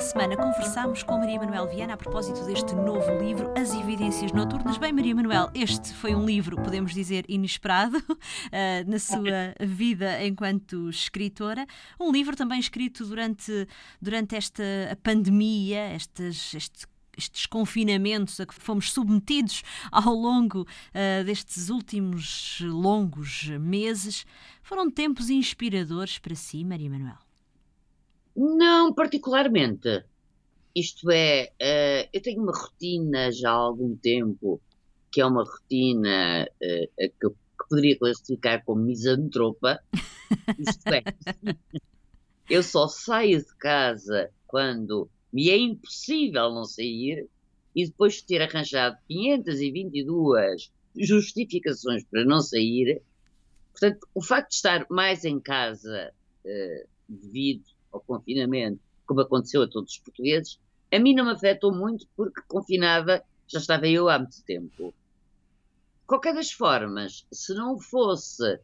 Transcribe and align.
semana 0.00 0.36
conversámos 0.36 1.02
com 1.02 1.18
Maria 1.18 1.38
Manuel 1.38 1.68
Viana 1.68 1.94
a 1.94 1.96
propósito 1.96 2.44
deste 2.44 2.74
novo 2.74 3.18
livro, 3.18 3.52
As 3.56 3.74
Evidências 3.74 4.32
Noturnas. 4.32 4.78
Bem, 4.78 4.92
Maria 4.92 5.14
Manuel, 5.14 5.50
este 5.54 5.92
foi 5.94 6.14
um 6.14 6.24
livro, 6.24 6.56
podemos 6.56 6.94
dizer, 6.94 7.24
inesperado 7.28 7.98
uh, 7.98 8.10
na 8.86 8.98
sua 8.98 9.54
vida 9.60 10.24
enquanto 10.24 10.88
escritora. 10.88 11.66
Um 12.00 12.10
livro 12.10 12.36
também 12.36 12.58
escrito 12.58 13.04
durante, 13.04 13.68
durante 14.00 14.36
esta 14.36 14.62
pandemia, 15.02 15.94
estes, 15.94 16.54
este 16.54 16.86
estes 17.16 17.44
confinamentos 17.44 18.40
a 18.40 18.46
que 18.46 18.54
fomos 18.54 18.90
submetidos 18.90 19.62
ao 19.90 20.14
longo 20.14 20.62
uh, 20.62 21.24
destes 21.24 21.68
últimos 21.68 22.58
longos 22.62 23.48
meses, 23.60 24.24
foram 24.62 24.90
tempos 24.90 25.28
inspiradores 25.28 26.18
para 26.18 26.34
si, 26.34 26.64
Maria 26.64 26.88
Manuel? 26.88 27.31
Não 28.34 28.92
particularmente. 28.94 30.04
Isto 30.74 31.10
é, 31.10 31.52
uh, 31.60 32.08
eu 32.12 32.22
tenho 32.22 32.42
uma 32.42 32.52
rotina 32.52 33.30
já 33.30 33.50
há 33.50 33.54
algum 33.54 33.94
tempo, 33.96 34.60
que 35.10 35.20
é 35.20 35.26
uma 35.26 35.44
rotina 35.44 36.46
uh, 36.46 36.88
que, 36.96 37.10
que, 37.10 37.68
poderia 37.68 37.98
classificar 37.98 38.64
como 38.64 38.82
misantropa. 38.82 39.80
Isto 40.58 40.88
é, 40.88 41.02
eu 42.48 42.62
só 42.62 42.88
saio 42.88 43.38
de 43.38 43.54
casa 43.56 44.30
quando 44.46 45.10
me 45.32 45.50
é 45.50 45.58
impossível 45.58 46.50
não 46.50 46.64
sair 46.64 47.28
e 47.74 47.86
depois 47.86 48.14
de 48.14 48.24
ter 48.24 48.42
arranjado 48.42 48.98
522 49.08 50.70
justificações 50.96 52.04
para 52.04 52.24
não 52.24 52.40
sair, 52.40 53.02
portanto, 53.72 54.06
o 54.14 54.22
facto 54.22 54.50
de 54.50 54.56
estar 54.56 54.86
mais 54.90 55.24
em 55.24 55.40
casa 55.40 56.12
uh, 56.44 56.88
devido 57.08 57.64
ao 57.92 58.00
confinamento, 58.00 58.80
como 59.06 59.20
aconteceu 59.20 59.62
a 59.62 59.68
todos 59.68 59.92
os 59.92 59.98
portugueses, 59.98 60.58
a 60.92 60.98
mim 60.98 61.14
não 61.14 61.24
me 61.24 61.32
afetou 61.32 61.74
muito 61.74 62.06
porque 62.16 62.40
confinada 62.48 63.24
já 63.46 63.58
estava 63.58 63.86
eu 63.86 64.08
há 64.08 64.18
muito 64.18 64.42
tempo. 64.44 64.94
Qualquer 66.06 66.34
das 66.34 66.52
formas, 66.52 67.26
se 67.32 67.54
não 67.54 67.78
fosse 67.78 68.60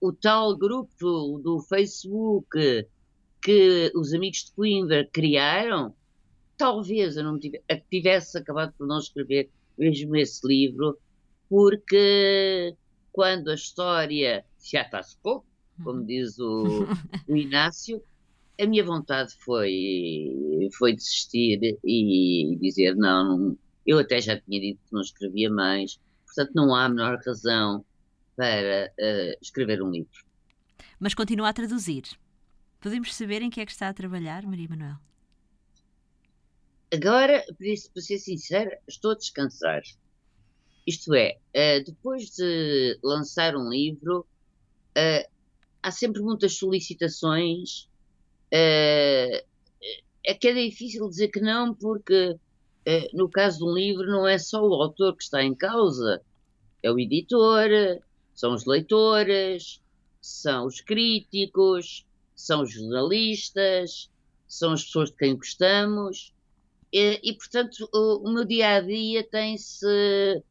o 0.00 0.12
tal 0.12 0.56
grupo 0.56 1.40
do 1.42 1.60
Facebook 1.60 2.86
que 3.42 3.92
os 3.94 4.12
amigos 4.12 4.44
de 4.44 4.52
Coimbra 4.52 5.08
criaram, 5.12 5.94
talvez 6.56 7.16
eu 7.16 7.24
não 7.24 7.38
tivesse, 7.38 7.64
tivesse 7.90 8.38
acabado 8.38 8.74
por 8.76 8.86
não 8.86 8.98
escrever 8.98 9.50
mesmo 9.76 10.16
esse 10.16 10.46
livro, 10.46 10.98
porque 11.48 12.74
quando 13.12 13.50
a 13.50 13.54
história 13.54 14.44
já 14.62 14.82
está-se 14.82 15.16
pouco, 15.22 15.46
como 15.82 16.04
diz 16.04 16.38
o, 16.38 16.84
o 17.28 17.36
Inácio, 17.36 18.02
a 18.60 18.66
minha 18.66 18.84
vontade 18.84 19.34
foi, 19.38 20.68
foi 20.76 20.94
desistir 20.94 21.78
e 21.84 22.58
dizer 22.60 22.96
não, 22.96 23.56
eu 23.86 23.98
até 23.98 24.20
já 24.20 24.38
tinha 24.40 24.60
dito 24.60 24.80
que 24.84 24.92
não 24.92 25.00
escrevia 25.00 25.50
mais, 25.50 26.00
portanto 26.26 26.52
não 26.54 26.74
há 26.74 26.84
a 26.84 26.88
menor 26.88 27.18
razão 27.24 27.84
para 28.36 28.92
uh, 28.98 29.38
escrever 29.40 29.82
um 29.82 29.90
livro. 29.90 30.24
Mas 30.98 31.14
continua 31.14 31.48
a 31.48 31.52
traduzir. 31.52 32.04
Podemos 32.80 33.14
saber 33.14 33.42
em 33.42 33.50
que 33.50 33.60
é 33.60 33.66
que 33.66 33.72
está 33.72 33.88
a 33.88 33.94
trabalhar, 33.94 34.44
Maria 34.44 34.68
Manuel? 34.68 34.96
Agora, 36.92 37.44
para 37.92 38.02
ser 38.02 38.18
sincera, 38.18 38.78
estou 38.88 39.12
a 39.12 39.14
descansar. 39.14 39.82
Isto 40.86 41.14
é, 41.14 41.38
uh, 41.54 41.84
depois 41.84 42.30
de 42.30 42.98
lançar 43.02 43.54
um 43.54 43.68
livro, 43.68 44.20
uh, 44.96 45.30
há 45.82 45.90
sempre 45.90 46.22
muitas 46.22 46.56
solicitações 46.56 47.88
é, 48.50 49.44
é 50.24 50.34
que 50.34 50.48
é 50.48 50.52
difícil 50.52 51.08
dizer 51.08 51.28
que 51.28 51.40
não, 51.40 51.74
porque 51.74 52.36
é, 52.84 53.08
no 53.12 53.28
caso 53.28 53.58
de 53.58 53.64
um 53.64 53.74
livro 53.74 54.06
não 54.06 54.26
é 54.26 54.38
só 54.38 54.62
o 54.62 54.74
autor 54.82 55.16
que 55.16 55.22
está 55.22 55.42
em 55.42 55.54
causa, 55.54 56.22
é 56.82 56.90
o 56.90 56.98
editor, 56.98 57.68
são 58.34 58.54
os 58.54 58.64
leitores, 58.64 59.80
são 60.20 60.66
os 60.66 60.80
críticos, 60.80 62.06
são 62.34 62.62
os 62.62 62.72
jornalistas, 62.72 64.10
são 64.46 64.72
as 64.72 64.84
pessoas 64.84 65.10
de 65.10 65.16
quem 65.16 65.36
gostamos. 65.36 66.32
E, 66.92 67.20
e 67.22 67.34
portanto, 67.34 67.88
o, 67.92 68.28
o, 68.28 68.32
meu 68.32 68.44
dia 68.44 68.76
a 68.76 68.80
dia 68.80 69.22
tem-se 69.24 70.42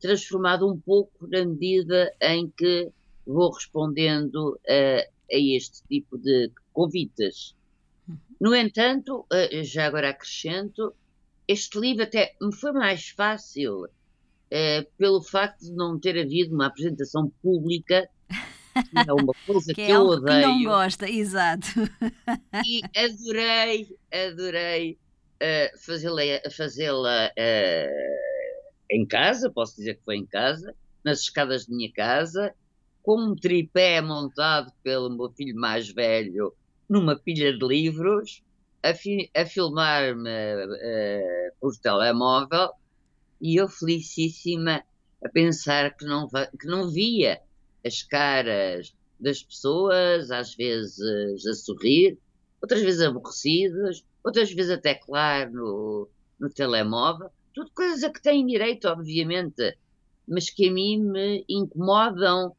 transformado 0.00 0.68
um 0.68 0.78
pouco 0.78 1.26
na 1.28 1.44
medida 1.44 2.12
em 2.20 2.50
que 2.50 2.90
vou 3.26 3.52
respondendo 3.52 4.58
a, 4.68 5.06
a 5.32 5.36
este 5.36 5.82
tipo 5.88 6.18
de 6.18 6.50
convites. 6.72 7.54
No 8.40 8.54
entanto, 8.54 9.26
eh, 9.32 9.62
já 9.64 9.86
agora 9.86 10.10
acrescento, 10.10 10.94
este 11.46 11.78
livro 11.78 12.04
até 12.04 12.34
me 12.40 12.54
foi 12.54 12.72
mais 12.72 13.08
fácil 13.08 13.86
é, 14.50 14.86
pelo 14.96 15.22
facto 15.22 15.62
de 15.62 15.72
não 15.72 15.98
ter 15.98 16.18
havido 16.18 16.54
uma 16.54 16.66
apresentação 16.66 17.28
pública, 17.42 18.08
que 18.72 19.08
é 19.08 19.12
uma 19.12 19.34
coisa 19.46 19.74
que, 19.74 19.84
que 19.84 19.90
é 19.90 19.96
eu 19.96 20.02
odeio. 20.02 20.40
Que 20.40 20.46
não 20.46 20.62
gosta, 20.64 21.08
exato. 21.08 21.66
E 22.64 22.80
adorei, 22.96 23.88
adorei 24.12 24.98
uh, 25.42 25.78
fazê-la 25.84 26.22
fazê 26.56 26.90
uh, 26.90 27.34
em 28.90 29.04
casa, 29.06 29.50
posso 29.50 29.76
dizer 29.76 29.96
que 29.96 30.04
foi 30.04 30.16
em 30.16 30.26
casa, 30.26 30.74
nas 31.04 31.20
escadas 31.20 31.66
de 31.66 31.74
minha 31.74 31.92
casa, 31.92 32.54
com 33.04 33.20
um 33.20 33.36
tripé 33.36 34.00
montado 34.00 34.72
pelo 34.82 35.14
meu 35.14 35.30
filho 35.30 35.54
mais 35.54 35.90
velho 35.90 36.54
numa 36.88 37.14
pilha 37.14 37.52
de 37.52 37.64
livros, 37.64 38.42
a, 38.82 38.94
fi 38.94 39.30
a 39.36 39.44
filmar-me 39.44 40.30
uh, 40.30 41.52
por 41.60 41.76
telemóvel 41.76 42.70
e 43.40 43.60
eu 43.60 43.68
felicíssima 43.68 44.82
a 45.22 45.28
pensar 45.28 45.94
que 45.94 46.06
não, 46.06 46.28
que 46.28 46.66
não 46.66 46.90
via 46.90 47.40
as 47.84 48.02
caras 48.02 48.94
das 49.20 49.42
pessoas, 49.42 50.30
às 50.30 50.54
vezes 50.54 51.46
a 51.46 51.52
sorrir, 51.52 52.18
outras 52.60 52.80
vezes 52.80 53.02
aborrecidas, 53.02 54.02
outras 54.24 54.50
vezes 54.50 54.70
até 54.70 54.94
claro 54.94 55.52
no, 55.52 56.08
no 56.40 56.48
telemóvel, 56.48 57.28
tudo 57.52 57.70
coisas 57.74 58.02
a 58.02 58.10
que 58.10 58.22
têm 58.22 58.46
direito, 58.46 58.88
obviamente, 58.88 59.76
mas 60.26 60.48
que 60.48 60.68
a 60.68 60.72
mim 60.72 61.00
me 61.00 61.44
incomodam 61.46 62.56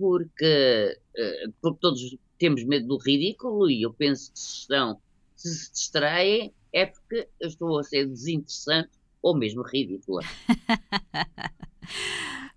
porque, 0.00 0.98
porque 1.60 1.78
todos 1.78 2.16
temos 2.38 2.64
medo 2.64 2.88
do 2.88 2.96
ridículo 2.96 3.70
e 3.70 3.82
eu 3.82 3.92
penso 3.92 4.32
que 4.32 4.40
se 4.40 4.60
estão, 4.60 4.98
se 5.36 5.70
distraem, 5.70 6.54
é 6.72 6.86
porque 6.86 7.28
eu 7.38 7.48
estou 7.48 7.78
a 7.78 7.84
ser 7.84 8.06
desinteressante 8.06 8.88
ou 9.20 9.36
mesmo 9.36 9.62
ridícula. 9.62 10.22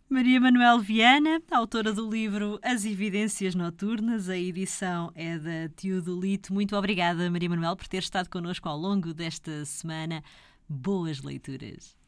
Maria 0.10 0.40
Manuel 0.40 0.80
Viana, 0.80 1.42
autora 1.52 1.92
do 1.92 2.10
livro 2.10 2.60
As 2.64 2.86
Evidências 2.86 3.56
Noturnas, 3.56 4.30
a 4.30 4.38
edição 4.38 5.12
é 5.16 5.38
da 5.38 5.68
Teodolito. 5.76 6.54
Muito 6.54 6.78
obrigada, 6.78 7.30
Maria 7.30 7.50
Manuel, 7.50 7.76
por 7.76 7.88
ter 7.88 7.98
estado 7.98 8.30
connosco 8.30 8.70
ao 8.70 8.78
longo 8.78 9.14
desta 9.14 9.66
semana. 9.66 10.24
Boas 10.70 11.22
leituras. 11.22 12.03